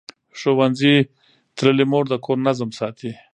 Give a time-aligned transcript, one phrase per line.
[0.39, 0.93] ښوونځې
[1.57, 3.11] تللې مور د کور نظم ساتي.